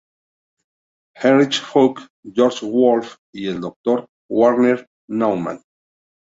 Henrich 1.15 1.59
Focke, 1.61 2.07
Georg 2.25 2.63
Wulf 2.63 3.17
y 3.33 3.45
el 3.49 3.61
Dr. 3.61 4.07
Werner 4.31 4.87
Naumann. 5.07 5.61